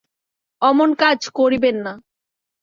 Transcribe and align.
অমন 0.61 0.89
কাজ 1.01 1.19
করিবেন 1.37 1.75
না! 1.85 1.93